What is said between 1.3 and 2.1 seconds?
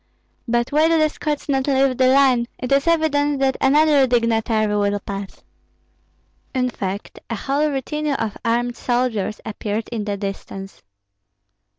not leave the